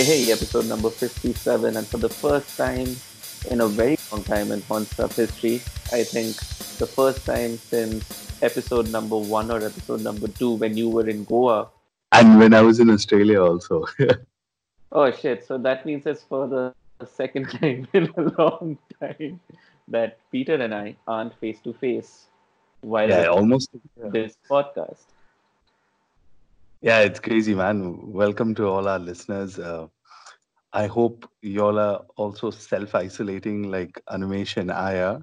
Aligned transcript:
Hey, 0.00 0.24
hey, 0.24 0.32
episode 0.32 0.64
number 0.64 0.88
57. 0.88 1.76
And 1.76 1.86
for 1.86 1.98
the 1.98 2.08
first 2.08 2.56
time 2.56 2.96
in 3.50 3.60
a 3.60 3.66
very 3.66 3.98
long 4.10 4.24
time 4.24 4.50
in 4.50 4.62
Stuff 4.86 5.14
history, 5.14 5.56
I 5.92 6.04
think 6.04 6.36
the 6.78 6.86
first 6.86 7.26
time 7.26 7.58
since 7.58 8.42
episode 8.42 8.90
number 8.90 9.18
one 9.18 9.50
or 9.50 9.58
episode 9.58 10.00
number 10.00 10.28
two 10.28 10.52
when 10.52 10.74
you 10.74 10.88
were 10.88 11.06
in 11.06 11.24
Goa. 11.24 11.68
And 12.12 12.38
when 12.38 12.54
I 12.54 12.62
was 12.62 12.80
in 12.80 12.88
Australia 12.88 13.42
also. 13.42 13.84
oh, 14.92 15.10
shit. 15.10 15.44
So 15.46 15.58
that 15.58 15.84
means 15.84 16.06
it's 16.06 16.22
for 16.22 16.48
the 16.48 16.72
second 17.06 17.50
time 17.60 17.86
in 17.92 18.10
a 18.16 18.22
long 18.38 18.78
time 19.02 19.38
that 19.88 20.16
Peter 20.32 20.54
and 20.54 20.74
I 20.74 20.96
aren't 21.06 21.38
face 21.40 21.60
to 21.64 21.74
face 21.74 22.24
while 22.80 23.10
yeah, 23.10 23.26
almost 23.26 23.68
this 23.98 24.38
podcast. 24.48 25.04
Yeah, 26.82 27.00
it's 27.00 27.20
crazy, 27.20 27.54
man. 27.54 28.10
Welcome 28.10 28.54
to 28.54 28.66
all 28.66 28.88
our 28.88 28.98
listeners. 28.98 29.58
Uh, 29.58 29.88
I 30.72 30.86
hope 30.86 31.28
y'all 31.42 31.78
are 31.78 32.06
also 32.16 32.50
self 32.50 32.94
isolating 32.94 33.70
like 33.70 34.00
Animesh 34.08 34.56
and 34.56 35.22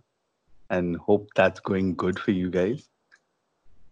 and 0.70 0.98
hope 0.98 1.30
that's 1.36 1.60
going 1.60 1.96
good 1.96 2.20
for 2.20 2.30
you 2.30 2.52
guys. 2.52 2.88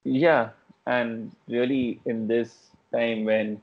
Yeah, 0.04 0.50
and 0.86 1.36
really 1.48 2.00
in 2.06 2.28
this 2.28 2.70
time 2.94 3.26
when 3.26 3.60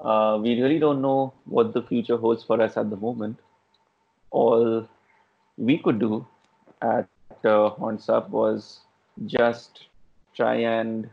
uh, 0.00 0.38
we 0.40 0.62
really 0.62 0.78
don't 0.78 1.02
know 1.02 1.34
what 1.46 1.72
the 1.72 1.82
future 1.82 2.16
holds 2.16 2.44
for 2.44 2.62
us 2.62 2.76
at 2.76 2.88
the 2.88 2.96
moment, 2.96 3.36
all 4.30 4.88
we 5.56 5.76
could 5.78 5.98
do 5.98 6.24
at 6.80 7.08
uh, 7.44 7.70
Horns 7.70 8.08
Up 8.08 8.30
was 8.30 8.82
just 9.26 9.86
try 10.36 10.54
and 10.54 11.10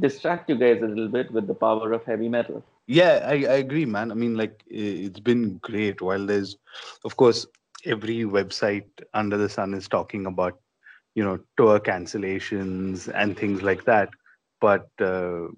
distract 0.00 0.48
you 0.48 0.56
guys 0.56 0.82
a 0.82 0.86
little 0.86 1.08
bit 1.08 1.30
with 1.30 1.46
the 1.46 1.54
power 1.54 1.92
of 1.92 2.04
heavy 2.04 2.28
metal. 2.28 2.64
Yeah, 2.86 3.24
I, 3.26 3.32
I 3.32 3.56
agree, 3.64 3.86
man. 3.86 4.10
I 4.10 4.14
mean, 4.14 4.36
like, 4.36 4.62
it's 4.66 5.20
been 5.20 5.58
great. 5.58 6.00
While 6.02 6.26
there's, 6.26 6.56
of 7.04 7.16
course, 7.16 7.46
every 7.84 8.24
website 8.24 8.86
under 9.14 9.36
the 9.36 9.48
sun 9.48 9.74
is 9.74 9.88
talking 9.88 10.26
about, 10.26 10.60
you 11.14 11.24
know, 11.24 11.38
tour 11.56 11.80
cancellations 11.80 13.08
and 13.14 13.36
things 13.36 13.62
like 13.62 13.84
that. 13.84 14.10
But 14.60 14.88
uh, 15.00 15.48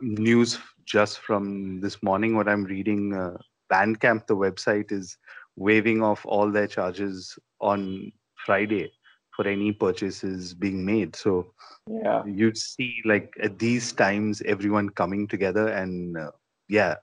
news 0.00 0.58
just 0.84 1.20
from 1.20 1.80
this 1.80 2.02
morning, 2.02 2.36
what 2.36 2.48
I'm 2.48 2.64
reading, 2.64 3.14
uh, 3.14 3.36
Bandcamp, 3.72 4.26
the 4.26 4.36
website, 4.36 4.92
is 4.92 5.16
waiving 5.56 6.02
off 6.02 6.26
all 6.26 6.50
their 6.50 6.66
charges 6.66 7.38
on 7.60 8.12
Friday 8.44 8.92
for 9.34 9.46
any 9.48 9.72
purchases 9.72 10.54
being 10.54 10.84
made. 10.84 11.16
So 11.16 11.52
yeah, 11.88 12.24
you'd 12.24 12.56
see 12.56 13.00
like 13.04 13.34
at 13.42 13.58
these 13.58 13.92
times 13.92 14.42
everyone 14.46 14.90
coming 14.90 15.26
together 15.26 15.68
and 15.68 16.16
uh, 16.16 16.30
yeah, 16.68 16.96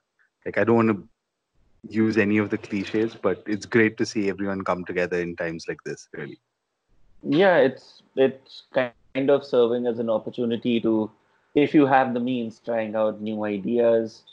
like 0.46 0.58
I 0.58 0.64
don't 0.64 0.76
want 0.76 0.90
to 0.90 1.08
use 1.90 2.18
any 2.18 2.38
of 2.38 2.50
the 2.50 2.58
cliches, 2.58 3.16
but 3.16 3.44
it's 3.46 3.66
great 3.66 3.98
to 3.98 4.06
see 4.06 4.30
everyone 4.30 4.64
come 4.64 4.86
together 4.86 5.20
in 5.20 5.36
times 5.36 5.66
like 5.68 5.84
this. 5.86 6.08
Really. 6.14 6.40
Yeah, 7.24 7.58
it's 7.58 8.02
it's 8.16 8.64
kind 8.74 9.30
of 9.30 9.46
serving 9.46 9.88
as 9.88 10.00
an 10.00 10.10
opportunity 10.10 10.80
to, 10.82 11.12
if 11.56 11.74
you 11.74 11.86
have 11.86 12.14
the 12.14 12.20
means, 12.20 12.62
trying 12.64 12.96
out 12.96 13.22
new 13.22 13.44
ideas, 13.44 14.24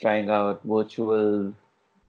trying 0.00 0.30
out 0.30 0.60
virtual 0.64 1.52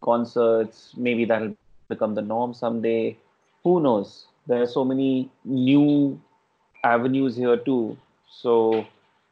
concerts. 0.01 0.93
Maybe 0.97 1.25
that'll 1.25 1.55
become 1.87 2.15
the 2.15 2.21
norm 2.21 2.53
someday. 2.53 3.17
Who 3.63 3.81
knows? 3.81 4.25
There 4.47 4.61
are 4.61 4.67
so 4.67 4.83
many 4.83 5.29
new 5.43 6.19
avenues 6.83 7.35
here 7.35 7.57
too. 7.57 7.97
So 8.29 8.85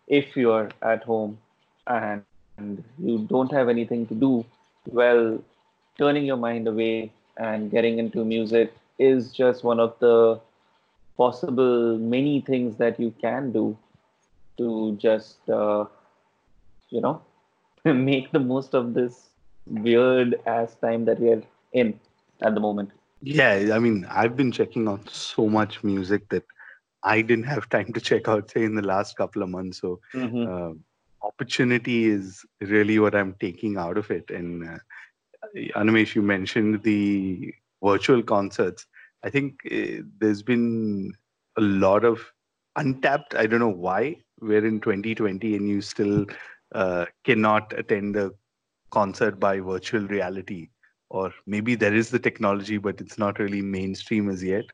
if 0.08 0.36
you're 0.36 0.70
at 0.82 1.04
home 1.04 1.38
and, 1.88 2.24
you 2.98 3.20
don't 3.30 3.52
have 3.54 3.70
anything 3.70 4.06
to 4.08 4.14
do, 4.14 4.46
well, 4.86 5.40
turning 5.98 6.26
your 6.26 6.36
mind 6.36 6.68
away 6.68 7.10
and 7.38 7.72
getting 7.72 8.00
into 8.00 8.26
music 8.26 8.74
is 8.98 9.32
just 9.32 9.64
one 9.64 9.80
of 9.80 9.98
the 10.00 10.40
possible 11.18 11.98
many 11.98 12.42
things 12.42 12.76
that 12.78 13.00
you 13.00 13.14
can 13.22 13.52
do 13.54 13.78
to 14.58 14.98
just 14.98 15.50
uh, 15.50 15.86
you 16.90 17.00
know 17.00 17.22
make 17.86 18.32
the 18.32 18.40
most 18.40 18.74
of 18.74 18.94
this 18.94 19.30
weird 19.68 20.36
ass 20.46 20.76
time 20.82 21.06
that 21.06 21.20
we 21.20 21.30
are 21.30 21.44
in 21.74 21.98
at 22.42 22.54
the 22.54 22.60
moment 22.60 22.92
yeah, 23.22 23.72
I 23.74 23.80
mean, 23.80 24.06
I've 24.10 24.36
been 24.36 24.52
checking 24.52 24.88
out 24.88 25.10
so 25.10 25.48
much 25.48 25.84
music 25.84 26.30
that 26.30 26.44
I 27.04 27.22
didn't 27.22 27.46
have 27.46 27.70
time 27.70 27.92
to 27.94 28.02
check 28.02 28.28
out, 28.28 28.52
say, 28.52 28.64
in 28.64 28.76
the 28.76 28.82
last 28.82 29.18
couple 29.18 29.42
of 29.42 29.50
months. 29.50 29.80
So, 29.80 30.00
mm-hmm. 30.14 30.48
uh, 30.48 30.74
opportunity 31.26 32.06
is 32.06 32.46
really 32.62 33.00
what 33.00 33.16
I'm 33.16 33.36
taking 33.40 33.78
out 33.78 33.98
of 33.98 34.10
it. 34.12 34.30
And 34.30 34.68
uh, 34.68 34.78
Animesh, 35.76 36.16
you 36.16 36.22
mentioned 36.22 36.84
the 36.84 37.54
virtual 37.84 38.24
concerts. 38.24 38.86
I 39.24 39.30
think 39.30 39.60
uh, 39.72 40.04
there's 40.20 40.44
been 40.44 41.14
a 41.58 41.62
lot 41.62 42.06
of 42.06 42.22
untapped. 42.76 43.36
I 43.36 43.48
don't 43.48 43.60
know 43.60 43.68
why 43.68 44.18
we're 44.42 44.66
in 44.66 44.80
2020 44.80 45.56
and 45.56 45.68
you 45.68 45.82
still 45.82 46.26
uh, 46.74 47.06
cannot 47.26 47.78
attend 47.78 48.16
a 48.16 48.32
concert 48.92 49.40
by 49.40 49.60
virtual 49.60 50.08
reality 50.08 50.70
or 51.10 51.34
maybe 51.46 51.76
there 51.76 51.94
is 51.94 52.10
the 52.10 52.20
technology, 52.20 52.78
but 52.78 53.02
it's 53.02 53.18
not 53.18 53.40
really 53.40 53.62
mainstream 53.62 54.30
as 54.30 54.44
yet. 54.44 54.66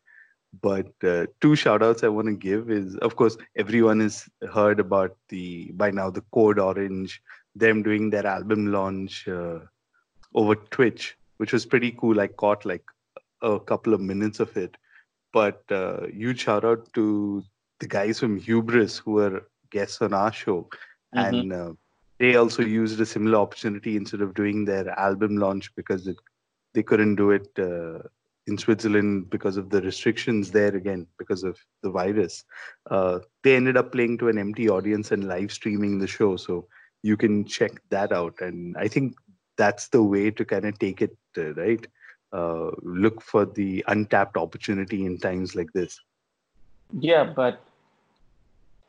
But 0.62 0.92
uh, 1.04 1.26
two 1.42 1.56
shout 1.56 1.84
outs 1.84 2.04
I 2.04 2.08
want 2.08 2.28
to 2.28 2.34
give 2.34 2.70
is, 2.70 2.96
of 2.98 3.16
course, 3.16 3.38
everyone 3.58 4.00
has 4.00 4.28
heard 4.54 4.80
about 4.80 5.18
the, 5.30 5.72
by 5.74 5.92
now, 5.92 6.10
the 6.10 6.24
Code 6.34 6.60
Orange, 6.60 7.22
them 7.56 7.84
doing 7.84 8.10
their 8.10 8.26
album 8.26 8.72
launch 8.72 9.28
uh, 9.28 9.60
over 10.34 10.56
Twitch, 10.56 11.18
which 11.38 11.52
was 11.52 11.66
pretty 11.66 11.92
cool. 11.92 12.20
I 12.20 12.28
caught 12.28 12.66
like 12.66 12.84
a 13.42 13.60
couple 13.60 13.94
of 13.94 14.02
minutes 14.02 14.40
of 14.40 14.56
it. 14.56 14.78
But 15.34 15.64
uh, 15.70 16.08
huge 16.08 16.42
shout 16.42 16.64
out 16.64 16.92
to 16.94 17.44
the 17.80 17.88
guys 17.88 18.20
from 18.20 18.38
Hubris 18.38 18.98
who 18.98 19.14
were 19.14 19.48
guests 19.72 20.02
on 20.02 20.14
our 20.14 20.32
show. 20.32 20.70
Mm-hmm. 21.14 21.36
And 21.36 21.54
uh, 21.54 21.74
they 22.20 22.36
also 22.36 22.62
used 22.64 23.00
a 23.00 23.06
similar 23.06 23.40
opportunity 23.40 23.98
instead 23.98 24.22
of 24.22 24.34
doing 24.34 24.66
their 24.66 24.90
album 25.00 25.38
launch 25.38 25.74
because 25.76 26.08
it, 26.08 26.18
they 26.74 26.84
couldn't 26.84 27.16
do 27.16 27.32
it 27.32 27.48
uh, 27.60 28.00
in 28.48 28.58
Switzerland 28.58 29.30
because 29.30 29.58
of 29.58 29.70
the 29.70 29.82
restrictions 29.82 30.52
there 30.52 30.76
again 30.76 31.08
because 31.18 31.44
of 31.44 31.58
the 31.82 31.90
virus. 31.90 32.44
Uh, 32.90 33.20
they 33.44 33.56
ended 33.56 33.76
up 33.76 33.92
playing 33.92 34.18
to 34.20 34.30
an 34.30 34.38
empty 34.38 34.70
audience 34.70 35.12
and 35.12 35.28
live 35.28 35.52
streaming 35.52 36.00
the 36.00 36.08
show, 36.08 36.38
so 36.38 36.68
you 37.04 37.18
can 37.18 37.44
check 37.46 37.82
that 37.90 38.12
out. 38.12 38.40
And 38.40 38.78
I 38.78 38.88
think 38.88 39.16
that's 39.58 39.88
the 39.90 40.04
way 40.04 40.32
to 40.32 40.46
kind 40.46 40.66
of 40.66 40.78
take 40.80 41.02
it, 41.02 41.18
uh, 41.38 41.54
right? 41.54 41.86
Uh, 42.32 42.72
look 42.82 43.22
for 43.22 43.46
the 43.46 43.84
untapped 43.88 44.38
opportunity 44.38 45.06
in 45.06 45.18
times 45.18 45.56
like 45.56 45.72
this. 45.74 46.00
Yeah, 47.00 47.24
but 47.24 47.62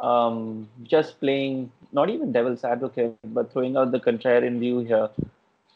um, 0.00 0.68
just 0.82 1.20
playing 1.20 1.70
not 1.92 2.10
even 2.10 2.32
devil's 2.32 2.64
advocate, 2.64 3.16
but 3.24 3.52
throwing 3.52 3.76
out 3.76 3.92
the 3.92 4.00
contrarian 4.00 4.58
view 4.58 4.80
here. 4.80 5.08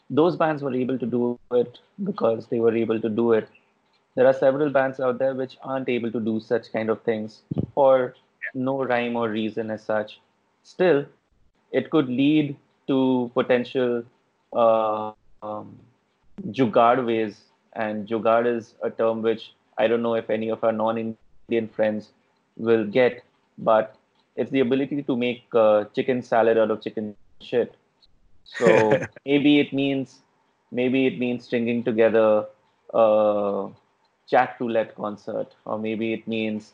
Those 0.09 0.35
bands 0.35 0.61
were 0.61 0.73
able 0.73 0.99
to 0.99 1.05
do 1.05 1.39
it 1.51 1.79
because 2.03 2.47
they 2.47 2.59
were 2.59 2.75
able 2.75 2.99
to 2.99 3.09
do 3.09 3.31
it. 3.33 3.47
There 4.15 4.27
are 4.27 4.33
several 4.33 4.69
bands 4.69 4.99
out 4.99 5.19
there 5.19 5.33
which 5.33 5.57
aren't 5.63 5.87
able 5.87 6.11
to 6.11 6.19
do 6.19 6.39
such 6.39 6.71
kind 6.73 6.89
of 6.89 7.01
things 7.03 7.41
for 7.73 8.13
no 8.53 8.83
rhyme 8.83 9.15
or 9.15 9.29
reason 9.29 9.71
as 9.71 9.83
such. 9.83 10.19
Still, 10.63 11.05
it 11.71 11.89
could 11.89 12.09
lead 12.09 12.57
to 12.87 13.31
potential 13.33 14.03
uh, 14.53 15.13
um, 15.41 15.77
jugaad 16.49 17.05
ways, 17.05 17.41
and 17.73 18.07
jugaad 18.07 18.45
is 18.45 18.75
a 18.83 18.89
term 18.89 19.21
which 19.21 19.53
I 19.77 19.87
don't 19.87 20.01
know 20.01 20.15
if 20.15 20.29
any 20.29 20.49
of 20.49 20.63
our 20.63 20.73
non-Indian 20.73 21.69
friends 21.69 22.09
will 22.57 22.85
get, 22.85 23.23
but 23.57 23.95
it's 24.35 24.51
the 24.51 24.61
ability 24.61 25.03
to 25.03 25.15
make 25.15 25.43
uh, 25.53 25.85
chicken 25.95 26.21
salad 26.21 26.57
out 26.57 26.71
of 26.71 26.81
chicken 26.81 27.15
shit. 27.41 27.75
So 28.45 28.99
maybe 29.25 29.59
it 29.59 29.73
means 29.73 30.19
maybe 30.71 31.07
it 31.07 31.19
means 31.19 31.45
stringing 31.45 31.83
together 31.83 32.45
a 32.93 33.67
chat 34.27 34.55
roulette 34.59 34.95
concert, 34.95 35.53
or 35.65 35.77
maybe 35.77 36.13
it 36.13 36.27
means 36.27 36.73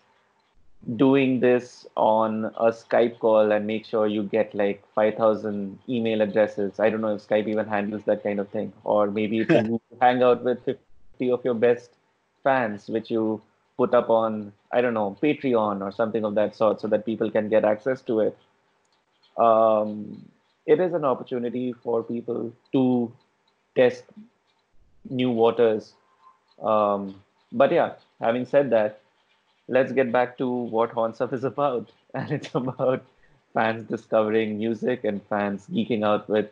doing 0.96 1.40
this 1.40 1.86
on 1.98 2.46
a 2.46 2.72
Skype 2.72 3.20
call 3.20 3.52
and 3.52 3.66
make 3.66 3.86
sure 3.86 4.08
you 4.08 4.24
get 4.24 4.54
like 4.54 4.84
5,000 4.94 5.80
email 5.90 6.22
addresses. 6.22 6.80
I 6.80 6.90
don't 6.90 7.02
know 7.02 7.16
if 7.16 7.28
Skype 7.28 7.48
even 7.48 7.68
handles 7.68 8.04
that 8.06 8.24
kind 8.24 8.40
of 8.40 8.48
thing. 8.50 8.72
Or 8.84 9.10
maybe 9.10 9.40
it's 9.40 9.50
you 9.50 9.82
hang 10.02 10.22
out 10.24 10.44
with 10.44 10.64
50 10.64 11.32
of 11.32 11.44
your 11.44 11.56
best 11.56 11.90
fans, 12.44 12.88
which 12.88 13.10
you 13.10 13.42
put 13.76 13.94
up 13.94 14.10
on 14.10 14.54
I 14.72 14.82
don't 14.82 14.94
know 14.94 15.18
Patreon 15.22 15.82
or 15.82 15.92
something 15.92 16.26
of 16.26 16.36
that 16.36 16.56
sort, 16.56 16.82
so 16.82 16.88
that 16.88 17.06
people 17.06 17.32
can 17.32 17.50
get 17.50 17.66
access 17.66 18.02
to 18.04 18.20
it. 18.22 18.38
Um, 19.38 20.30
it 20.66 20.80
is 20.80 20.94
an 20.94 21.06
opportunity 21.06 21.74
for 21.74 22.04
people 22.04 22.52
to 22.74 23.12
test 23.76 24.04
new 25.10 25.32
waters. 25.32 25.94
Um, 26.62 27.22
but 27.52 27.72
yeah, 27.72 27.94
having 28.20 28.46
said 28.46 28.70
that, 28.72 29.00
let's 29.68 29.92
get 29.92 30.12
back 30.12 30.38
to 30.40 30.50
what 30.50 30.92
Horns 30.92 31.22
Up 31.22 31.34
is 31.34 31.44
about, 31.54 31.92
and 32.14 32.32
it's 32.32 32.54
about 32.54 33.04
fans 33.54 33.88
discovering 33.88 34.58
music 34.58 35.04
and 35.04 35.22
fans 35.24 35.66
geeking 35.72 36.04
out 36.06 36.28
with 36.30 36.50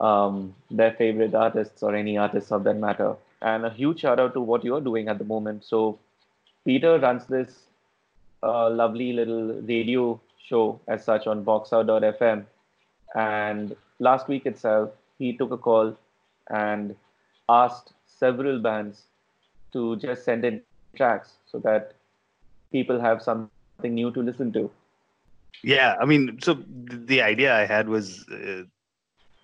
um, 0.00 0.54
their 0.70 0.92
favorite 0.92 1.34
artists 1.34 1.82
or 1.82 1.94
any 1.94 2.16
artists 2.16 2.52
of 2.52 2.64
that 2.64 2.76
matter. 2.76 3.16
And 3.42 3.64
a 3.64 3.70
huge 3.70 4.00
shout 4.00 4.18
out 4.18 4.34
to 4.34 4.40
what 4.40 4.64
you're 4.64 4.80
doing 4.80 5.08
at 5.08 5.18
the 5.18 5.24
moment. 5.24 5.64
So, 5.64 5.98
Peter 6.68 6.98
runs 6.98 7.24
this 7.24 7.60
uh, 8.42 8.68
lovely 8.68 9.14
little 9.14 9.54
radio 9.62 10.20
show 10.48 10.78
as 10.86 11.02
such 11.02 11.26
on 11.26 11.42
boxout.fm. 11.42 12.44
And 13.14 13.74
last 14.00 14.28
week 14.28 14.44
itself, 14.44 14.90
he 15.18 15.32
took 15.34 15.50
a 15.50 15.56
call 15.56 15.96
and 16.50 16.94
asked 17.48 17.94
several 18.06 18.58
bands 18.58 19.04
to 19.72 19.96
just 19.96 20.26
send 20.26 20.44
in 20.44 20.60
tracks 20.94 21.36
so 21.50 21.58
that 21.60 21.94
people 22.70 23.00
have 23.00 23.22
something 23.22 23.94
new 23.94 24.10
to 24.10 24.20
listen 24.20 24.52
to. 24.52 24.70
Yeah, 25.64 25.96
I 25.98 26.04
mean, 26.04 26.38
so 26.42 26.62
the 26.68 27.22
idea 27.22 27.56
I 27.56 27.64
had 27.64 27.88
was 27.88 28.28
uh, 28.28 28.64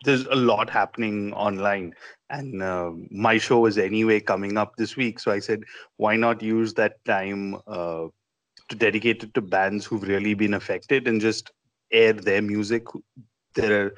there's 0.05 0.27
a 0.27 0.35
lot 0.35 0.71
happening 0.71 1.33
online, 1.33 1.95
and 2.31 2.63
uh, 2.63 2.91
my 3.11 3.39
show 3.39 3.61
was 3.61 3.79
anyway 3.79 4.21
coming 4.21 4.57
up 4.57 4.77
this 4.77 4.97
week. 4.97 5.19
So 5.19 5.31
I 5.31 5.39
said, 5.39 5.65
why 5.97 6.17
not 6.17 6.43
use 6.43 6.75
that 6.75 7.05
time 7.05 7.57
uh, 7.67 8.07
to 8.69 8.77
dedicate 8.77 9.23
it 9.23 9.35
to 9.35 9.41
bands 9.41 9.85
who've 9.85 10.03
really 10.03 10.35
been 10.35 10.55
affected 10.55 11.09
and 11.09 11.21
just 11.21 11.51
air 11.93 12.13
their 12.13 12.43
music? 12.43 12.85
There 13.55 13.87
are 13.87 13.95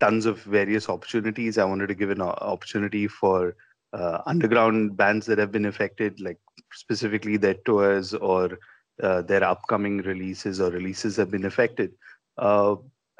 tons 0.00 0.26
of 0.26 0.42
various 0.42 0.88
opportunities. 0.88 1.58
I 1.58 1.64
wanted 1.64 1.88
to 1.88 1.94
give 1.94 2.10
an 2.10 2.22
opportunity 2.22 3.08
for 3.08 3.56
uh, 3.92 4.18
underground 4.26 4.96
bands 4.96 5.26
that 5.26 5.38
have 5.38 5.52
been 5.52 5.66
affected, 5.66 6.20
like 6.20 6.38
specifically 6.72 7.36
their 7.36 7.54
tours 7.64 8.14
or 8.14 8.58
uh, 9.02 9.22
their 9.22 9.44
upcoming 9.44 9.98
releases 9.98 10.60
or 10.60 10.70
releases 10.70 11.16
have 11.16 11.30
been 11.30 11.46
affected. 11.46 11.92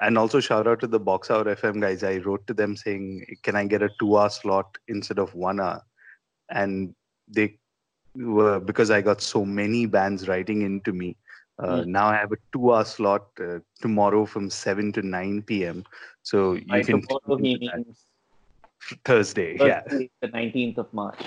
And 0.01 0.17
also 0.17 0.39
shout 0.39 0.67
out 0.67 0.81
to 0.81 0.87
the 0.87 1.01
Box 1.01 1.31
Out 1.31 1.47
FM 1.47 1.81
guys. 1.81 2.05
I 2.05 2.19
wrote 2.19 2.47
to 2.47 2.55
them 2.55 2.77
saying, 2.77 3.25
"Can 3.43 3.57
I 3.57 3.65
get 3.67 3.83
a 3.83 3.91
two-hour 3.99 4.31
slot 4.31 4.79
instead 4.87 5.19
of 5.19 5.35
one 5.35 5.61
hour?" 5.61 5.83
And 6.51 6.95
they 7.27 7.59
were 8.15 8.61
because 8.61 8.91
I 8.91 9.01
got 9.01 9.21
so 9.21 9.45
many 9.45 9.87
bands 9.87 10.29
writing 10.29 10.63
into 10.63 10.93
me. 10.93 11.17
Uh, 11.59 11.81
mm. 11.81 11.87
Now 11.87 12.07
I 12.07 12.17
have 12.17 12.31
a 12.31 12.37
two-hour 12.53 12.85
slot 12.85 13.27
uh, 13.41 13.59
tomorrow 13.81 14.25
from 14.25 14.49
seven 14.51 14.93
to 14.93 15.03
nine 15.03 15.43
p.m. 15.43 15.85
So 16.23 16.55
you 16.55 16.65
I 16.71 16.83
can. 16.83 17.03
Tomorrow 17.03 17.43
he 17.43 17.59
means 17.59 18.07
Thursday, 19.05 19.57
Thursday, 19.59 19.67
yeah, 19.67 20.09
the 20.23 20.29
nineteenth 20.29 20.79
of 20.79 20.93
March. 20.95 21.25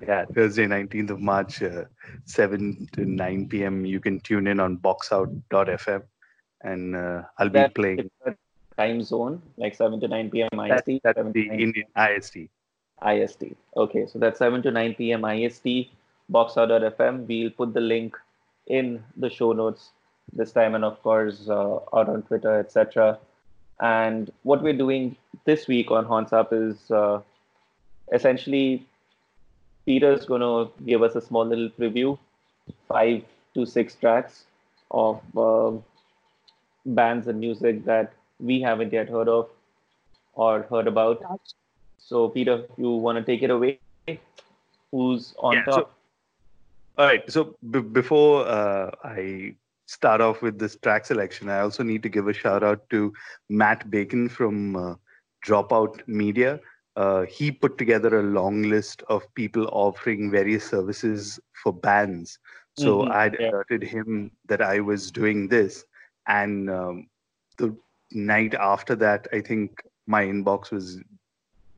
Yeah, 0.00 0.26
Thursday, 0.32 0.64
19th 0.64 1.10
of 1.10 1.20
March, 1.20 1.60
uh, 1.60 1.86
7 2.24 2.88
to 2.92 3.04
9 3.04 3.48
p.m. 3.48 3.84
You 3.84 3.98
can 3.98 4.20
tune 4.20 4.46
in 4.46 4.60
on 4.60 4.76
boxout.fm 4.76 6.02
and 6.62 6.96
uh, 6.96 7.22
I'll 7.38 7.48
be 7.48 7.66
playing. 7.68 8.10
Time 8.76 9.02
zone, 9.02 9.42
like 9.56 9.74
7 9.74 9.98
to 10.00 10.06
9 10.06 10.30
p.m. 10.30 10.48
IST? 10.52 11.02
That, 11.02 11.16
that's 11.16 11.32
the 11.32 11.48
Indian 11.48 11.86
IST. 11.96 12.48
IST. 13.04 13.44
Okay, 13.76 14.06
so 14.06 14.18
that's 14.18 14.38
7 14.38 14.62
to 14.62 14.70
9 14.70 14.94
p.m. 14.94 15.24
IST, 15.24 15.90
boxout.fm. 16.30 17.26
We'll 17.26 17.50
put 17.50 17.74
the 17.74 17.80
link 17.80 18.16
in 18.68 19.02
the 19.16 19.30
show 19.30 19.52
notes 19.52 19.90
this 20.32 20.52
time 20.52 20.76
and, 20.76 20.84
of 20.84 21.02
course, 21.02 21.48
uh, 21.48 21.76
out 21.92 22.08
on 22.08 22.22
Twitter, 22.22 22.60
etc. 22.60 23.18
And 23.80 24.30
what 24.42 24.62
we're 24.62 24.76
doing 24.76 25.16
this 25.44 25.66
week 25.66 25.90
on 25.90 26.04
Horns 26.04 26.32
Up 26.32 26.52
is 26.52 26.90
uh, 26.90 27.20
essentially 28.12 28.86
Peter's 29.86 30.24
going 30.26 30.40
to 30.40 30.70
give 30.84 31.02
us 31.02 31.14
a 31.14 31.20
small 31.20 31.46
little 31.46 31.70
preview, 31.70 32.18
five 32.86 33.22
to 33.54 33.64
six 33.64 33.94
tracks 33.94 34.44
of 34.90 35.20
uh, 35.36 35.72
bands 36.94 37.26
and 37.26 37.40
music 37.40 37.84
that 37.84 38.12
we 38.38 38.60
haven't 38.60 38.92
yet 38.92 39.08
heard 39.08 39.28
of 39.28 39.48
or 40.34 40.62
heard 40.62 40.86
about. 40.86 41.22
So, 41.98 42.28
Peter, 42.28 42.64
you 42.76 42.90
want 42.90 43.18
to 43.18 43.24
take 43.24 43.42
it 43.42 43.50
away? 43.50 43.80
Who's 44.92 45.34
on 45.38 45.54
yeah, 45.54 45.64
top? 45.64 45.74
So, 45.74 45.88
all 46.98 47.06
right. 47.06 47.30
So, 47.30 47.56
b- 47.70 47.80
before 47.80 48.46
uh, 48.46 48.90
I 49.04 49.54
start 49.86 50.20
off 50.20 50.40
with 50.40 50.58
this 50.58 50.76
track 50.76 51.06
selection, 51.06 51.48
I 51.48 51.60
also 51.60 51.82
need 51.82 52.02
to 52.04 52.08
give 52.08 52.28
a 52.28 52.32
shout 52.32 52.62
out 52.62 52.88
to 52.90 53.12
Matt 53.48 53.90
Bacon 53.90 54.28
from 54.28 54.76
uh, 54.76 54.94
Dropout 55.44 56.06
Media 56.06 56.60
uh, 56.98 57.24
he 57.26 57.52
put 57.52 57.78
together 57.78 58.18
a 58.18 58.24
long 58.24 58.62
list 58.62 59.04
of 59.08 59.32
people 59.36 59.68
offering 59.70 60.32
various 60.32 60.68
services 60.68 61.38
for 61.62 61.72
bands. 61.72 62.40
So 62.76 63.02
mm-hmm. 63.02 63.12
I'd 63.12 63.36
yeah. 63.38 63.50
alerted 63.50 63.84
him 63.84 64.32
that 64.48 64.60
I 64.60 64.80
was 64.80 65.12
doing 65.12 65.46
this. 65.46 65.84
And 66.28 66.70
um, 66.70 67.08
the 67.56 67.76
night 68.12 68.54
after 68.54 68.94
that, 68.96 69.26
I 69.32 69.40
think 69.40 69.82
my 70.06 70.24
inbox 70.24 70.70
was 70.70 70.98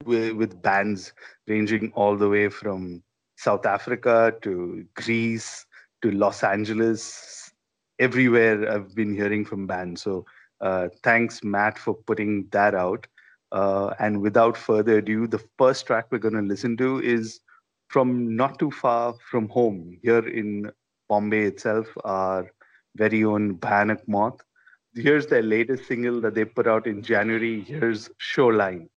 with, 0.04 0.32
with 0.32 0.60
bands 0.62 1.12
ranging 1.46 1.92
all 1.94 2.16
the 2.16 2.28
way 2.28 2.48
from 2.48 3.02
South 3.36 3.64
Africa 3.64 4.34
to 4.42 4.84
Greece 4.94 5.64
to 6.02 6.10
Los 6.10 6.42
Angeles. 6.42 7.52
Everywhere 7.98 8.70
I've 8.70 8.94
been 8.94 9.14
hearing 9.14 9.44
from 9.44 9.66
bands. 9.66 10.02
So 10.02 10.24
uh, 10.60 10.88
thanks, 11.02 11.42
Matt, 11.42 11.78
for 11.78 11.94
putting 11.94 12.48
that 12.50 12.74
out. 12.74 13.06
Uh, 13.52 13.94
and 13.98 14.20
without 14.20 14.56
further 14.56 14.98
ado, 14.98 15.26
the 15.26 15.42
first 15.58 15.86
track 15.86 16.06
we're 16.10 16.18
going 16.18 16.34
to 16.34 16.40
listen 16.40 16.76
to 16.76 17.00
is 17.00 17.40
from 17.88 18.36
not 18.36 18.58
too 18.58 18.70
far 18.70 19.14
from 19.30 19.48
home, 19.48 19.98
here 20.02 20.26
in 20.26 20.70
Bombay 21.08 21.42
itself, 21.42 21.88
our 22.04 22.50
very 22.96 23.24
own 23.24 23.56
Bhayanak 23.56 24.06
Maut. 24.06 24.40
Here's 24.94 25.26
their 25.26 25.42
latest 25.42 25.86
single 25.86 26.20
that 26.22 26.34
they 26.34 26.44
put 26.44 26.66
out 26.66 26.86
in 26.86 27.02
January. 27.02 27.60
Here's 27.60 28.10
Shoreline. 28.18 28.88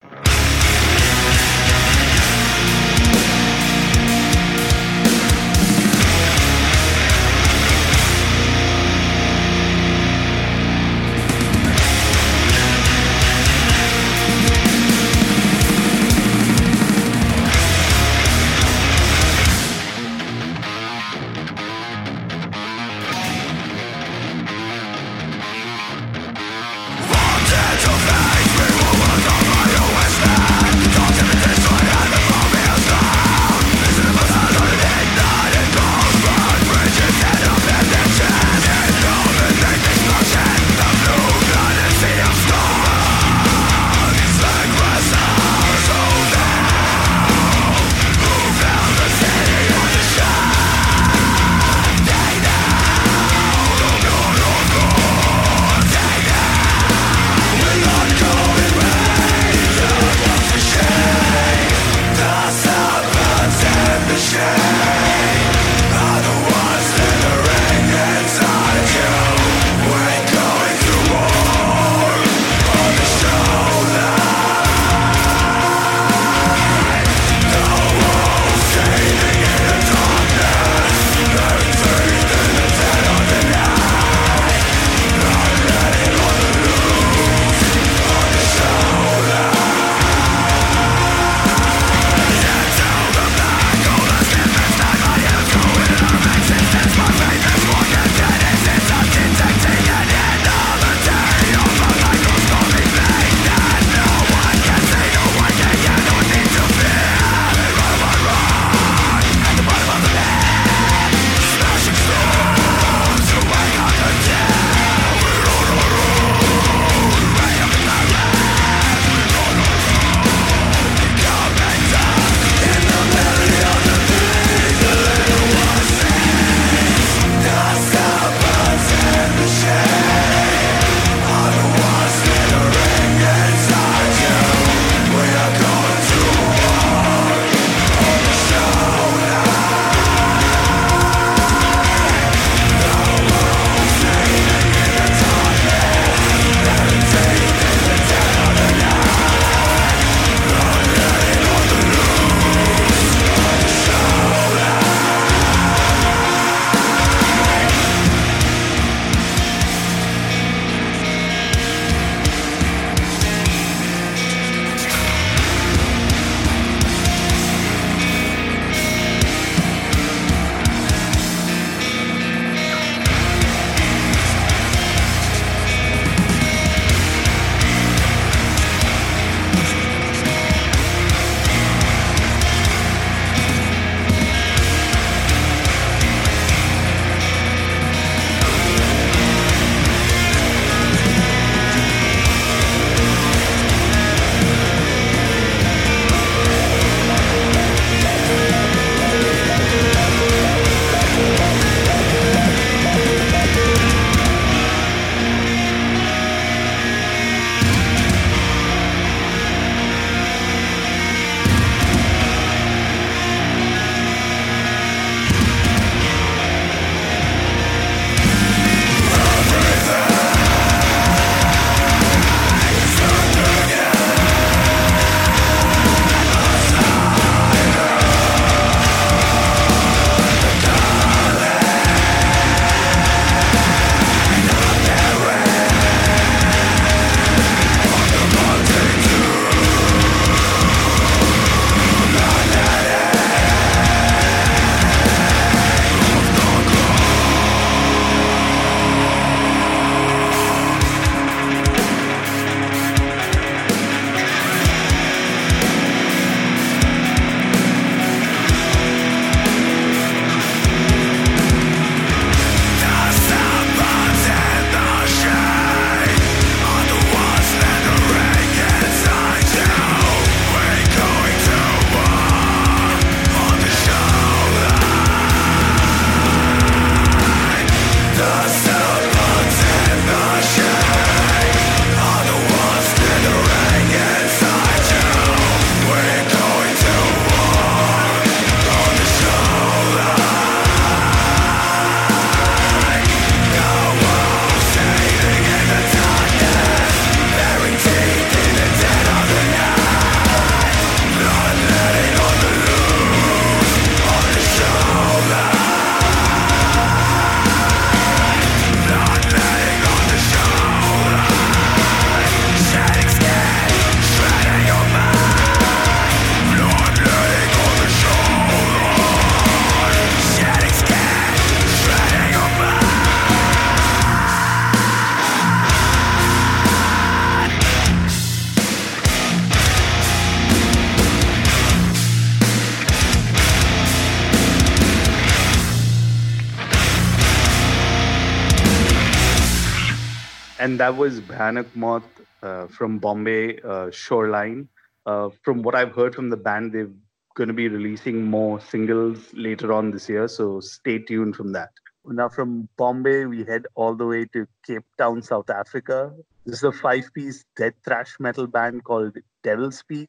And 340.58 340.78
that 340.80 340.96
was 340.96 341.20
Bhayanak 341.20 341.74
Maut 341.74 342.02
uh, 342.42 342.66
from 342.66 342.98
Bombay 342.98 343.60
uh, 343.60 343.90
Shoreline. 343.90 344.68
Uh, 345.06 345.30
from 345.42 345.62
what 345.62 345.74
I've 345.74 345.94
heard 345.94 346.14
from 346.14 346.30
the 346.30 346.36
band, 346.36 346.72
they're 346.72 346.90
going 347.34 347.48
to 347.48 347.54
be 347.54 347.68
releasing 347.68 348.24
more 348.24 348.60
singles 348.60 349.32
later 349.32 349.72
on 349.72 349.90
this 349.90 350.08
year, 350.08 350.28
so 350.28 350.60
stay 350.60 350.98
tuned 350.98 351.34
from 351.34 351.52
that. 351.52 351.70
Now, 352.04 352.28
from 352.28 352.68
Bombay, 352.76 353.26
we 353.26 353.44
head 353.44 353.66
all 353.74 353.94
the 353.94 354.06
way 354.06 354.26
to 354.32 354.46
Cape 354.66 354.84
Town, 354.98 355.22
South 355.22 355.50
Africa. 355.50 356.12
This 356.44 356.56
is 356.56 356.64
a 356.64 356.72
five 356.72 357.04
piece 357.14 357.44
death 357.56 357.74
thrash 357.84 358.16
metal 358.18 358.46
band 358.46 358.84
called 358.84 359.16
DevilSpeak. 359.44 360.08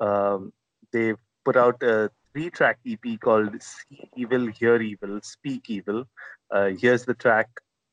Um, 0.00 0.52
they've 0.92 1.18
put 1.44 1.56
out 1.56 1.82
a 1.82 2.10
three 2.32 2.50
track 2.50 2.78
EP 2.86 3.20
called 3.20 3.60
See 3.60 4.08
Evil, 4.16 4.46
Hear 4.46 4.80
Evil, 4.80 5.20
Speak 5.22 5.68
Evil. 5.68 6.04
Uh, 6.50 6.70
here's 6.78 7.04
the 7.04 7.14
track 7.14 7.48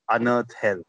Unearth 0.10 0.54
Hell. 0.54 0.84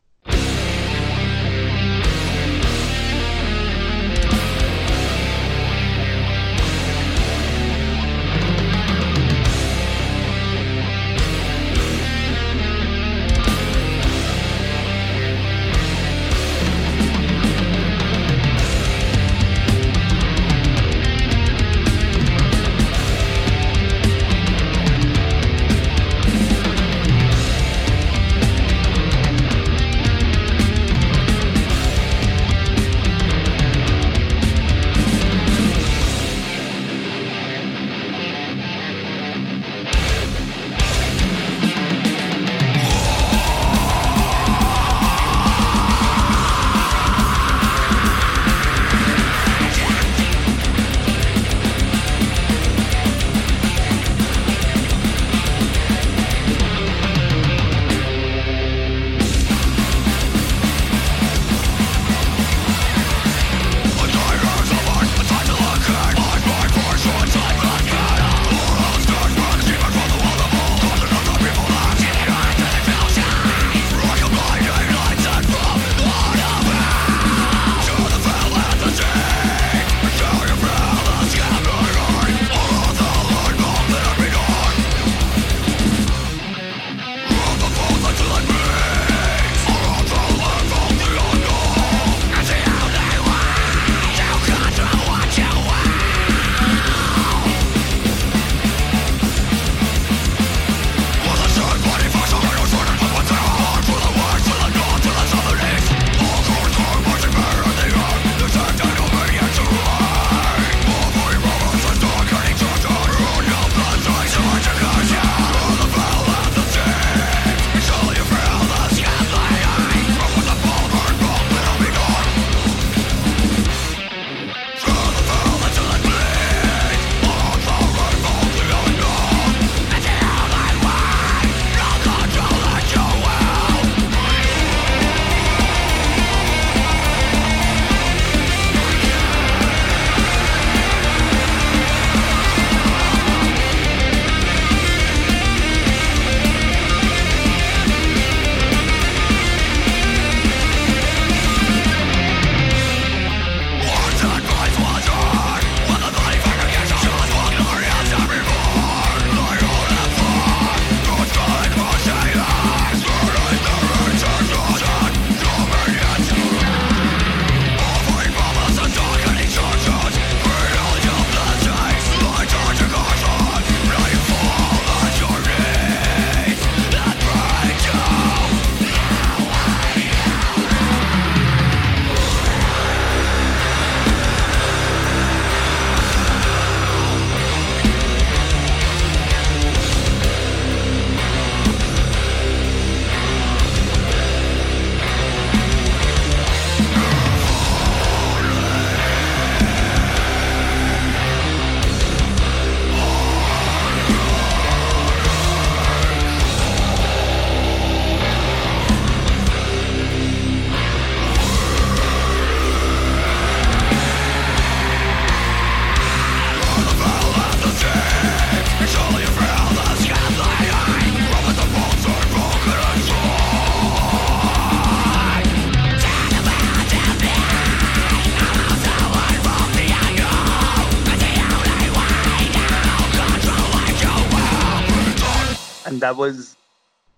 That 236.12 236.18
was 236.18 236.58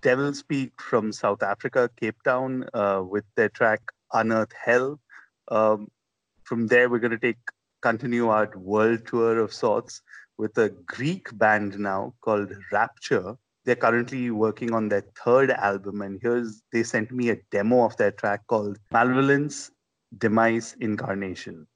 DevilSpeak 0.03 0.71
from 0.79 1.11
South 1.11 1.43
Africa, 1.43 1.91
Cape 1.97 2.23
Town, 2.23 2.65
uh, 2.73 3.03
with 3.05 3.25
their 3.35 3.49
track 3.49 3.81
Unearth 4.13 4.53
Hell. 4.53 5.01
Um, 5.49 5.91
from 6.45 6.69
there, 6.69 6.89
we're 6.89 7.01
going 7.01 7.11
to 7.11 7.19
take 7.19 7.41
continue 7.83 8.29
our 8.29 8.49
world 8.57 9.05
tour 9.05 9.41
of 9.41 9.53
sorts 9.53 10.01
with 10.39 10.57
a 10.59 10.69
Greek 10.87 11.37
band 11.37 11.77
now 11.77 12.15
called 12.21 12.53
Rapture. 12.71 13.37
They're 13.65 13.75
currently 13.75 14.31
working 14.31 14.73
on 14.73 14.91
their 14.91 15.03
third 15.25 15.51
album, 15.51 16.01
and 16.01 16.21
here's 16.23 16.63
they 16.73 16.85
sent 16.85 17.11
me 17.11 17.31
a 17.31 17.39
demo 17.51 17.87
of 17.87 17.97
their 17.97 18.13
track 18.13 18.47
called 18.47 18.79
Malevolence 18.93 19.73
Demise 20.19 20.77
Incarnation. 20.79 21.67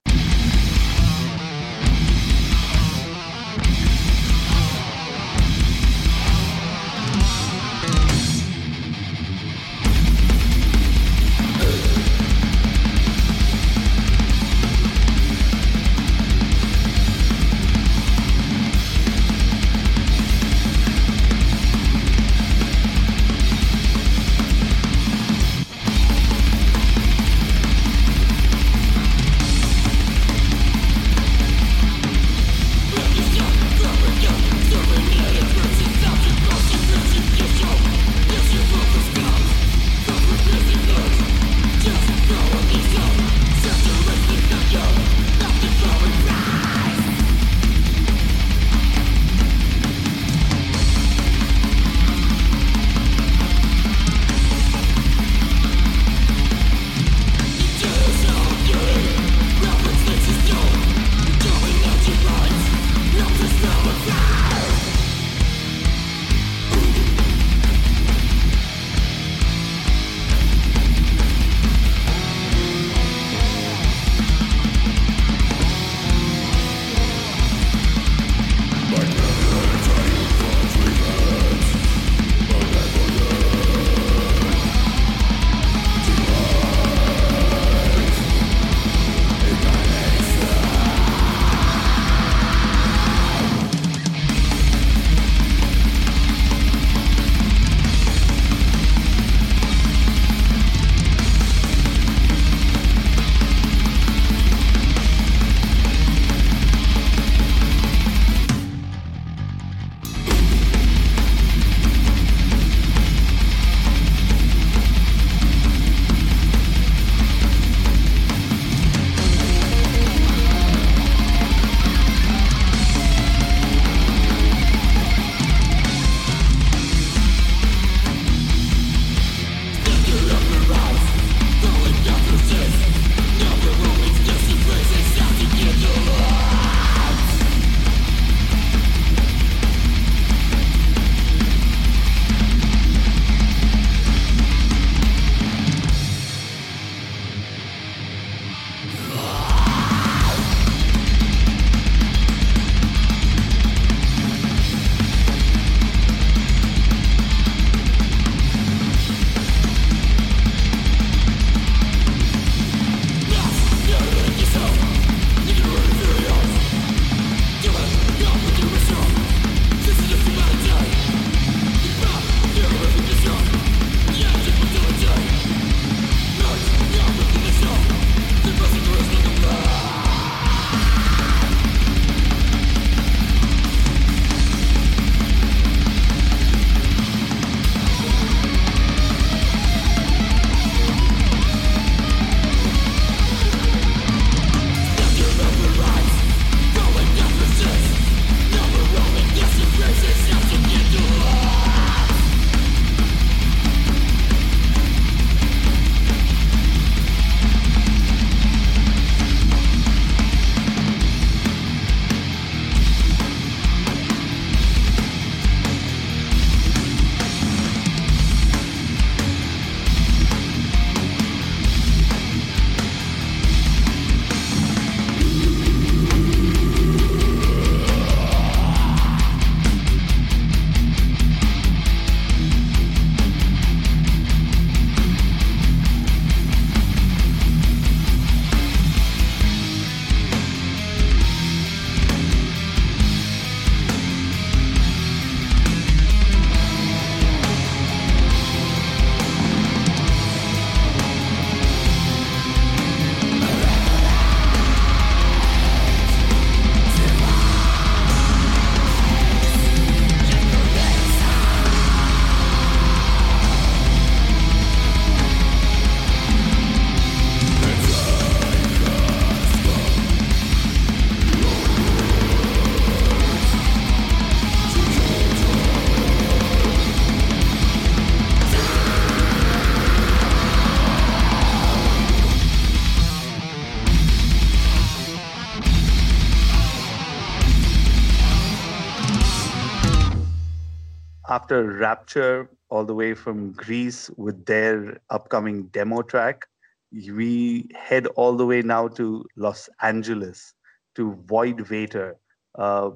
After 291.48 291.64
Rapture, 291.64 292.50
all 292.68 292.84
the 292.84 292.92
way 292.92 293.14
from 293.14 293.52
Greece 293.52 294.10
with 294.18 294.44
their 294.44 295.00
upcoming 295.08 295.68
demo 295.68 296.02
track, 296.02 296.44
we 296.92 297.66
head 297.74 298.06
all 298.16 298.36
the 298.36 298.44
way 298.44 298.60
now 298.60 298.86
to 298.88 299.24
Los 299.34 299.70
Angeles 299.80 300.52
to 300.94 301.14
Void 301.26 301.56
Vator. 301.56 302.16
Uh, 302.58 302.90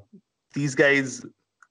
these 0.52 0.74
guys, 0.74 1.24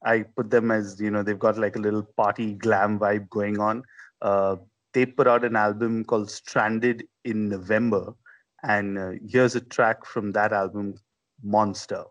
I 0.04 0.24
put 0.36 0.50
them 0.50 0.72
as, 0.72 1.00
you 1.00 1.12
know, 1.12 1.22
they've 1.22 1.38
got 1.38 1.60
like 1.60 1.76
a 1.76 1.80
little 1.80 2.02
party 2.18 2.54
glam 2.54 2.98
vibe 2.98 3.30
going 3.30 3.60
on. 3.60 3.84
Uh, 4.24 4.56
they 4.94 5.06
put 5.06 5.28
out 5.28 5.46
an 5.46 5.56
album 5.56 6.04
called 6.04 6.32
Stranded 6.32 7.08
in 7.26 7.48
November. 7.48 8.16
And 8.64 8.98
uh, 8.98 9.12
here's 9.30 9.56
a 9.56 9.62
track 9.62 10.04
from 10.04 10.32
that 10.32 10.52
album, 10.52 10.96
Monster. 11.44 12.06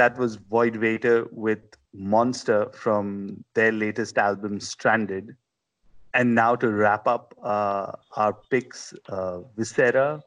That 0.00 0.16
was 0.16 0.36
Void 0.36 0.76
Vator 0.76 1.30
with 1.30 1.58
Monster 1.92 2.70
from 2.72 3.44
their 3.52 3.70
latest 3.70 4.16
album, 4.16 4.58
Stranded. 4.58 5.36
And 6.14 6.34
now 6.34 6.56
to 6.56 6.68
wrap 6.70 7.06
up 7.06 7.34
uh, 7.42 7.92
our 8.16 8.32
picks, 8.50 8.94
uh, 9.10 9.40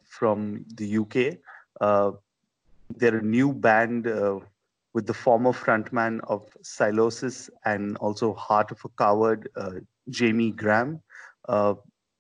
from 0.06 0.64
the 0.76 0.98
UK. 1.00 1.40
Uh, 1.82 2.12
they're 2.98 3.18
a 3.18 3.24
new 3.24 3.52
band 3.52 4.06
uh, 4.06 4.40
with 4.94 5.08
the 5.08 5.14
former 5.16 5.52
frontman 5.52 6.20
of 6.28 6.56
Sylosis 6.62 7.50
and 7.66 7.98
also 7.98 8.36
Heart 8.36 8.70
of 8.74 8.86
a 8.86 8.90
Coward, 8.90 9.50
uh, 9.56 9.80
Jamie 10.08 10.52
Graham. 10.52 11.02
Uh, 11.50 11.74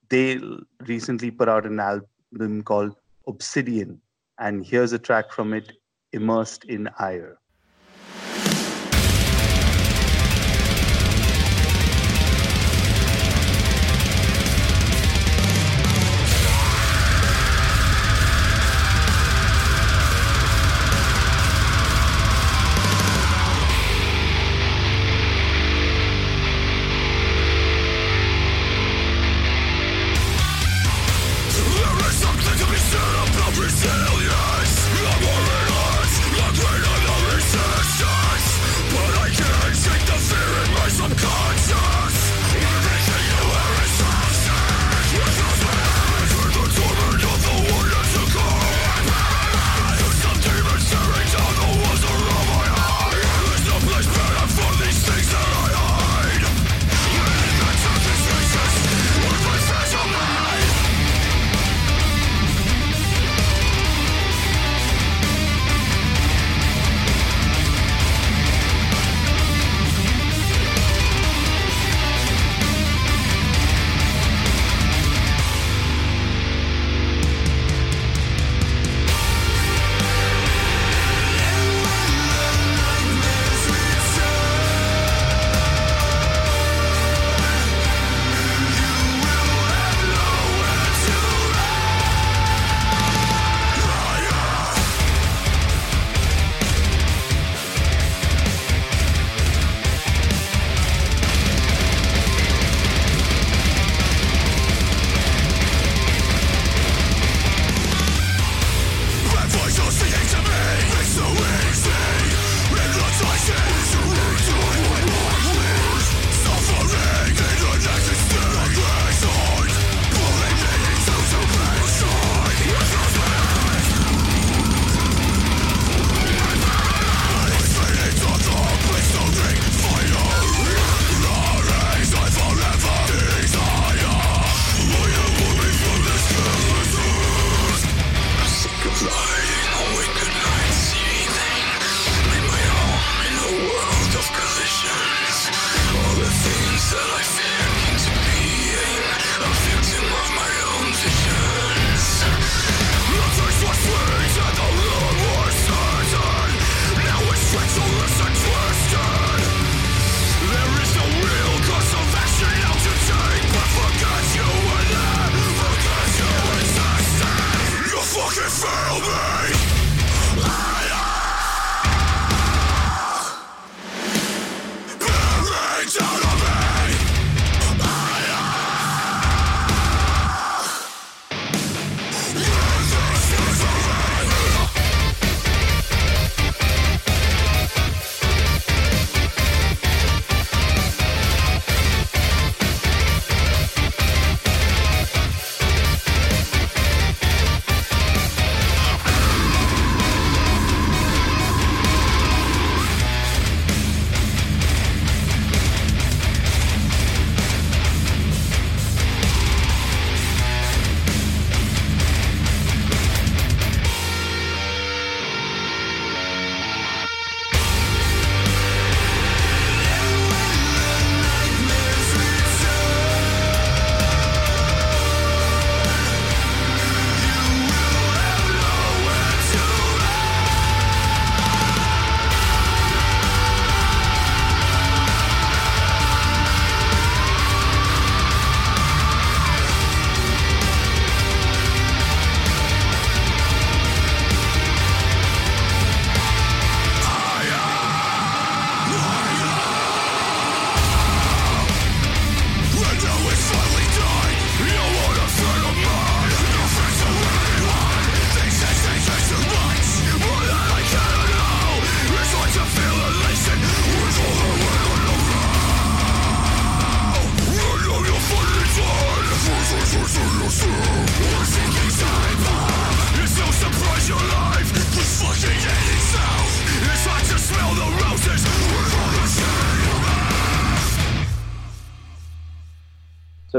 they 0.10 0.42
recently 0.88 1.30
put 1.30 1.48
out 1.48 1.68
an 1.68 1.80
album 1.80 2.64
called 2.64 2.96
Obsidian, 3.28 4.02
and 4.40 4.66
here's 4.66 4.92
a 4.92 4.98
track 4.98 5.32
from 5.32 5.54
it, 5.54 5.72
Immersed 6.14 6.66
in 6.66 6.90
Ire. 6.98 7.38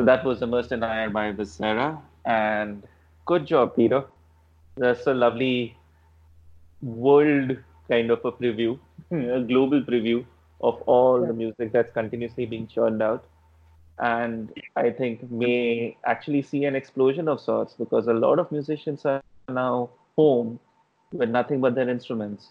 That 0.05 0.25
was 0.25 0.43
Immersed 0.43 0.73
in 0.73 0.83
Ire 0.83 1.11
by 1.11 1.33
Viscera. 1.33 2.01
And 2.25 2.83
good 3.27 3.47
job, 3.47 3.77
Peter. 3.77 4.05
That's 4.77 5.07
a 5.07 5.15
lovely 5.15 5.77
world 6.83 7.57
kind 7.89 8.11
of 8.11 8.25
a 8.25 8.33
preview 8.33 8.79
a 9.11 9.41
global 9.41 9.83
preview 9.83 10.25
of 10.61 10.81
all 10.83 11.21
yeah. 11.21 11.29
the 11.29 11.33
music 11.33 11.73
that's 11.73 11.93
continuously 11.93 12.47
being 12.47 12.67
churned 12.67 13.03
out. 13.03 13.25
And 13.99 14.53
I 14.77 14.91
think 14.91 15.31
may 15.31 15.97
actually 16.05 16.43
see 16.43 16.65
an 16.65 16.75
explosion 16.75 17.29
of 17.29 17.41
sorts 17.41 17.75
because 17.75 18.09
a 18.09 18.13
lot 18.13 18.39
of 18.39 18.51
musicians 18.51 19.05
are 19.05 19.23
now 19.49 19.91
home 20.17 20.59
with 21.13 21.31
nothing 21.31 21.61
but 21.61 21.75
their 21.75 21.89
instruments 21.89 22.51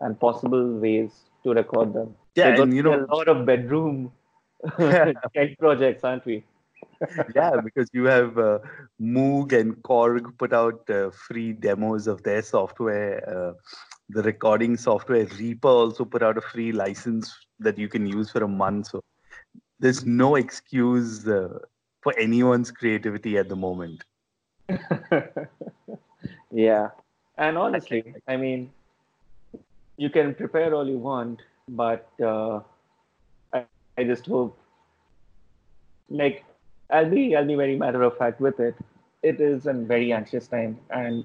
and 0.00 0.18
possible 0.18 0.78
ways 0.78 1.10
to 1.44 1.50
record 1.50 1.92
them. 1.92 2.14
Yeah, 2.36 2.60
and 2.60 2.74
you 2.74 2.82
know, 2.82 3.04
a 3.04 3.14
lot 3.14 3.28
of 3.28 3.44
bedroom 3.44 4.12
tech 4.78 5.58
projects, 5.58 6.04
aren't 6.04 6.24
we? 6.24 6.44
Yeah, 7.34 7.60
because 7.62 7.88
you 7.92 8.04
have 8.04 8.38
uh, 8.38 8.58
Moog 9.00 9.52
and 9.52 9.76
Korg 9.82 10.36
put 10.38 10.52
out 10.52 10.88
uh, 10.90 11.10
free 11.10 11.52
demos 11.52 12.06
of 12.06 12.22
their 12.22 12.42
software. 12.42 13.22
Uh, 13.28 13.52
the 14.08 14.22
recording 14.22 14.76
software 14.76 15.26
Reaper 15.38 15.68
also 15.68 16.04
put 16.04 16.22
out 16.22 16.38
a 16.38 16.40
free 16.40 16.72
license 16.72 17.36
that 17.60 17.78
you 17.78 17.88
can 17.88 18.06
use 18.06 18.30
for 18.30 18.42
a 18.42 18.48
month. 18.48 18.88
So 18.88 19.02
there's 19.78 20.04
no 20.04 20.36
excuse 20.36 21.26
uh, 21.26 21.58
for 22.00 22.18
anyone's 22.18 22.70
creativity 22.70 23.38
at 23.38 23.48
the 23.48 23.56
moment. 23.56 24.04
yeah, 26.50 26.88
and 27.36 27.56
honestly, 27.56 28.14
I 28.26 28.36
mean, 28.36 28.70
you 29.96 30.10
can 30.10 30.34
prepare 30.34 30.74
all 30.74 30.88
you 30.88 30.98
want, 30.98 31.40
but 31.68 32.08
uh, 32.22 32.60
I, 33.52 33.64
I 33.96 34.04
just 34.04 34.26
hope, 34.26 34.58
like, 36.08 36.44
I'll 36.90 37.10
be 37.10 37.36
I'll 37.36 37.46
be 37.46 37.54
very 37.54 37.76
matter 37.76 38.02
of 38.02 38.16
fact 38.16 38.40
with 38.40 38.60
it. 38.60 38.74
It 39.22 39.40
is 39.40 39.66
a 39.66 39.72
very 39.72 40.12
anxious 40.12 40.48
time, 40.48 40.78
and 40.90 41.24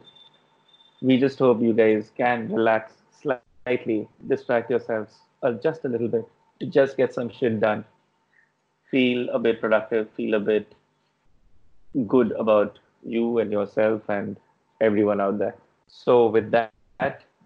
we 1.02 1.18
just 1.18 1.40
hope 1.40 1.62
you 1.62 1.74
guys 1.74 2.12
can 2.18 2.52
relax 2.52 2.94
slightly, 3.22 4.08
distract 4.28 4.70
yourselves 4.70 5.14
uh, 5.44 5.52
just 5.52 5.86
a 5.86 5.90
little 5.90 6.08
bit 6.08 6.28
to 6.60 6.66
just 6.66 6.98
get 6.98 7.14
some 7.14 7.30
shit 7.30 7.60
done. 7.60 7.86
Feel 8.90 9.30
a 9.30 9.40
bit 9.40 9.60
productive. 9.60 10.10
Feel 10.12 10.36
a 10.36 10.40
bit 10.40 10.74
good 12.08 12.32
about 12.32 12.80
you 13.04 13.40
and 13.40 13.52
yourself 13.52 14.02
and 14.08 14.38
everyone 14.82 15.20
out 15.22 15.38
there. 15.38 15.56
So 15.88 16.28
with 16.28 16.52
that, 16.52 16.72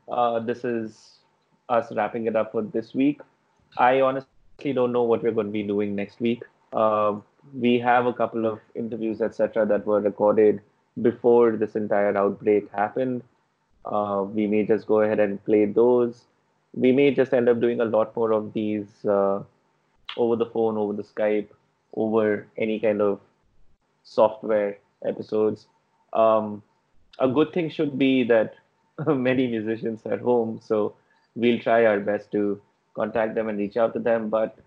uh, 0.07 0.39
this 0.39 0.63
is 0.63 1.19
us 1.69 1.91
wrapping 1.91 2.27
it 2.27 2.35
up 2.35 2.51
for 2.51 2.61
this 2.61 2.93
week. 2.93 3.21
I 3.77 4.01
honestly 4.01 4.73
don't 4.73 4.91
know 4.91 5.03
what 5.03 5.23
we're 5.23 5.31
going 5.31 5.47
to 5.47 5.53
be 5.53 5.63
doing 5.63 5.95
next 5.95 6.19
week. 6.21 6.43
Uh, 6.71 7.15
we 7.53 7.79
have 7.79 8.05
a 8.05 8.13
couple 8.13 8.45
of 8.45 8.59
interviews, 8.75 9.21
etc., 9.21 9.65
that 9.65 9.85
were 9.85 10.01
recorded 10.01 10.61
before 11.01 11.51
this 11.51 11.75
entire 11.75 12.17
outbreak 12.17 12.71
happened. 12.71 13.23
Uh, 13.85 14.25
we 14.27 14.47
may 14.47 14.65
just 14.65 14.87
go 14.87 15.01
ahead 15.01 15.19
and 15.19 15.43
play 15.45 15.65
those. 15.65 16.25
We 16.73 16.91
may 16.91 17.13
just 17.13 17.33
end 17.33 17.49
up 17.49 17.59
doing 17.59 17.79
a 17.79 17.85
lot 17.85 18.15
more 18.15 18.31
of 18.31 18.53
these 18.53 19.05
uh, 19.05 19.43
over 20.17 20.35
the 20.35 20.45
phone, 20.45 20.77
over 20.77 20.93
the 20.93 21.03
Skype, 21.03 21.47
over 21.95 22.47
any 22.57 22.79
kind 22.79 23.01
of 23.01 23.19
software 24.03 24.77
episodes. 25.05 25.67
Um, 26.13 26.63
a 27.19 27.27
good 27.27 27.53
thing 27.53 27.69
should 27.69 27.97
be 27.97 28.23
that 28.25 28.55
many 29.07 29.47
musicians 29.47 30.05
are 30.05 30.17
home, 30.17 30.59
so 30.63 30.95
we'll 31.35 31.59
try 31.59 31.85
our 31.85 31.99
best 31.99 32.31
to 32.31 32.59
contact 32.95 33.35
them 33.35 33.47
and 33.47 33.57
reach 33.57 33.77
out 33.77 33.93
to 33.93 33.99
them. 33.99 34.29
But 34.29 34.57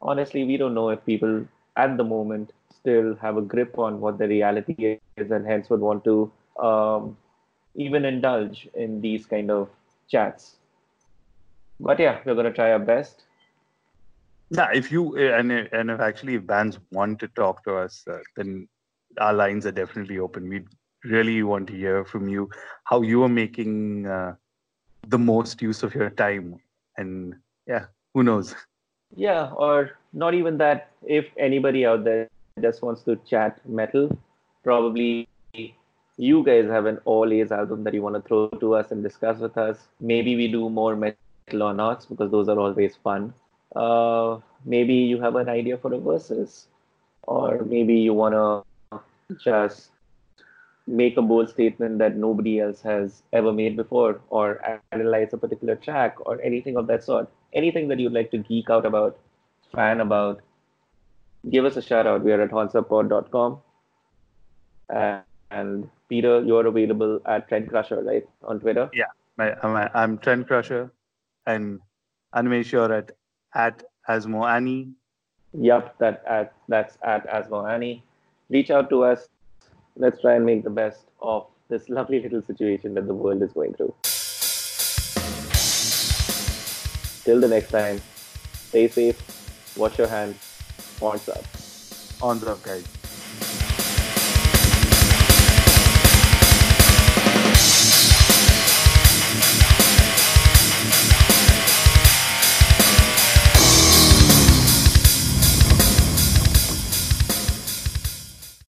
honestly, 0.00 0.44
we 0.44 0.56
don't 0.56 0.74
know 0.74 0.90
if 0.90 1.04
people 1.06 1.46
at 1.76 1.96
the 1.96 2.04
moment 2.04 2.52
still 2.70 3.14
have 3.16 3.36
a 3.36 3.42
grip 3.42 3.78
on 3.78 4.00
what 4.00 4.18
the 4.18 4.26
reality 4.26 4.98
is 5.16 5.30
and 5.30 5.46
hence 5.46 5.70
would 5.70 5.80
want 5.80 6.04
to 6.04 6.30
um, 6.60 7.16
even 7.74 8.04
indulge 8.04 8.68
in 8.74 9.00
these 9.00 9.26
kind 9.26 9.50
of 9.50 9.68
chats. 10.08 10.56
But 11.80 11.98
yeah, 11.98 12.20
we're 12.24 12.34
going 12.34 12.46
to 12.46 12.52
try 12.52 12.72
our 12.72 12.78
best. 12.78 13.24
Yeah, 14.50 14.68
if 14.74 14.92
you 14.92 15.16
and 15.16 15.50
and 15.50 15.90
if 15.90 16.00
actually 16.00 16.34
if 16.34 16.46
bands 16.46 16.78
want 16.90 17.18
to 17.20 17.28
talk 17.28 17.64
to 17.64 17.76
us, 17.76 18.04
uh, 18.06 18.18
then 18.36 18.68
our 19.18 19.32
lines 19.32 19.64
are 19.64 19.72
definitely 19.72 20.18
open. 20.18 20.48
We 20.48 20.64
really 21.04 21.42
want 21.42 21.68
to 21.68 21.74
hear 21.74 22.04
from 22.04 22.28
you 22.28 22.50
how 22.84 23.00
you 23.00 23.22
are 23.22 23.30
making 23.30 24.06
uh, 24.06 24.34
the 25.08 25.18
most 25.18 25.62
use 25.62 25.82
of 25.82 25.94
your 25.94 26.10
time, 26.10 26.56
and 26.98 27.34
yeah, 27.66 27.86
who 28.12 28.22
knows. 28.22 28.54
Yeah, 29.14 29.50
or 29.52 29.98
not 30.12 30.34
even 30.34 30.58
that. 30.58 30.90
If 31.06 31.26
anybody 31.36 31.84
out 31.86 32.04
there 32.04 32.28
just 32.60 32.82
wants 32.82 33.02
to 33.02 33.16
chat 33.28 33.60
metal, 33.68 34.16
probably 34.62 35.28
you 36.16 36.44
guys 36.44 36.66
have 36.66 36.86
an 36.86 36.98
all 37.04 37.32
A's 37.32 37.52
album 37.52 37.84
that 37.84 37.94
you 37.94 38.02
want 38.02 38.16
to 38.16 38.22
throw 38.22 38.48
to 38.48 38.74
us 38.74 38.90
and 38.90 39.02
discuss 39.02 39.38
with 39.38 39.56
us. 39.56 39.78
Maybe 40.00 40.36
we 40.36 40.48
do 40.48 40.68
more 40.68 40.94
metal 40.96 41.62
or 41.62 41.74
not 41.74 42.06
because 42.08 42.30
those 42.30 42.48
are 42.48 42.58
always 42.58 42.96
fun. 42.96 43.32
Uh, 43.74 44.38
maybe 44.64 44.94
you 44.94 45.20
have 45.20 45.36
an 45.36 45.48
idea 45.48 45.78
for 45.78 45.92
a 45.94 45.98
verses, 45.98 46.68
or 47.22 47.64
maybe 47.64 47.94
you 47.94 48.12
want 48.12 48.34
to 48.34 49.00
just 49.42 49.91
make 50.86 51.16
a 51.16 51.22
bold 51.22 51.48
statement 51.48 51.98
that 51.98 52.16
nobody 52.16 52.60
else 52.60 52.82
has 52.82 53.22
ever 53.32 53.52
made 53.52 53.76
before, 53.76 54.20
or 54.30 54.80
analyze 54.92 55.32
a 55.32 55.38
particular 55.38 55.76
track, 55.76 56.16
or 56.26 56.40
anything 56.42 56.76
of 56.76 56.86
that 56.88 57.04
sort. 57.04 57.28
Anything 57.52 57.88
that 57.88 57.98
you'd 57.98 58.12
like 58.12 58.30
to 58.30 58.38
geek 58.38 58.70
out 58.70 58.86
about, 58.86 59.18
fan 59.74 60.00
about, 60.00 60.40
give 61.50 61.64
us 61.64 61.76
a 61.76 61.82
shout 61.82 62.06
out. 62.06 62.24
We 62.24 62.32
are 62.32 62.40
at 62.40 62.50
hornsuppod.com. 62.50 63.58
Uh, 64.92 65.20
and 65.50 65.88
Peter, 66.08 66.42
you're 66.42 66.66
available 66.66 67.20
at 67.26 67.48
Trend 67.48 67.68
Crusher, 67.68 68.02
right, 68.02 68.26
on 68.42 68.60
Twitter? 68.60 68.90
Yeah, 68.92 69.06
I'm, 69.38 69.88
I'm 69.94 70.18
Trend 70.18 70.46
Crusher, 70.46 70.90
and 71.46 71.80
Animesh, 72.34 72.72
you're 72.72 72.92
at 72.92 73.12
at 73.54 73.82
Asmo 74.08 74.48
Annie. 74.48 74.90
Yep, 75.52 75.98
that 75.98 76.24
at 76.26 76.54
that's 76.68 76.96
at 77.04 77.28
Asmo 77.28 77.70
Annie. 77.70 78.02
Reach 78.48 78.70
out 78.70 78.88
to 78.90 79.04
us. 79.04 79.28
Let's 79.96 80.22
try 80.22 80.36
and 80.36 80.46
make 80.46 80.64
the 80.64 80.70
best 80.70 81.04
of 81.20 81.46
this 81.68 81.90
lovely 81.90 82.20
little 82.22 82.40
situation 82.42 82.94
that 82.94 83.06
the 83.06 83.14
world 83.14 83.42
is 83.42 83.52
going 83.52 83.74
through. 83.74 83.94
Till 87.24 87.40
the 87.40 87.48
next 87.48 87.70
time, 87.70 88.00
stay 88.68 88.88
safe, 88.88 89.76
wash 89.76 89.98
your 89.98 90.08
hands, 90.08 90.36
horns 90.98 91.28
up. 91.28 91.44
Horns 92.20 92.44
up, 92.44 92.62
guys. 92.62 93.01